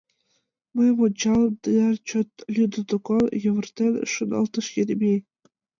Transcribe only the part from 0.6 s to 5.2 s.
«Мыйым ончалын, тынар чот лӱдӧ докан,— йывыртен шоналтыш Еремей.